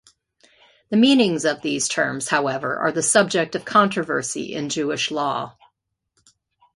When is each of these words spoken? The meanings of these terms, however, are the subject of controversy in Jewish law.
The 0.89 0.97
meanings 0.97 1.45
of 1.45 1.61
these 1.61 1.87
terms, 1.87 2.27
however, 2.29 2.75
are 2.75 2.91
the 2.91 3.03
subject 3.03 3.53
of 3.53 3.65
controversy 3.65 4.55
in 4.55 4.69
Jewish 4.69 5.11
law. 5.11 5.55